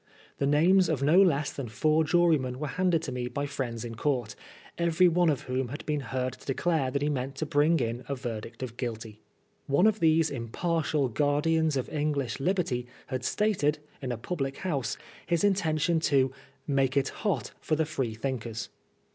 The 0.39 0.47
names 0.47 0.89
of 0.89 1.03
no 1.03 1.21
less 1.21 1.53
than 1.53 1.69
four 1.69 2.03
jurymen 2.03 2.57
were 2.57 2.69
handed 2.73 3.03
to 3.03 3.11
me 3.11 3.27
by 3.27 3.45
friends 3.45 3.85
in 3.85 3.93
court, 3.93 4.33
every 4.75 5.07
one 5.07 5.29
of 5.29 5.41
whom 5.41 5.67
had 5.67 5.85
been 5.85 5.99
heard 5.99 6.33
to 6.33 6.45
declare 6.47 6.89
that 6.89 7.03
he 7.03 7.07
meant 7.09 7.35
to 7.35 7.45
bring 7.45 7.79
in 7.79 8.03
a 8.09 8.15
verdict 8.15 8.63
of 8.63 8.77
Guilty. 8.77 9.19
One 9.67 9.85
of 9.85 9.99
these 9.99 10.31
impartial 10.31 11.07
guardians 11.07 11.77
of 11.77 11.87
English 11.89 12.39
liberty 12.39 12.87
had 13.13 13.23
stated, 13.23 13.77
in 14.01 14.11
a 14.11 14.17
public 14.17 14.57
house, 14.57 14.97
his 15.27 15.43
intention 15.43 15.99
to" 15.99 16.31
make 16.65 16.97
it 16.97 17.09
hot 17.09 17.51
for 17.61 17.75
tiie 17.75 17.85
Free 17.85 18.15
thinkers." 18.15 18.69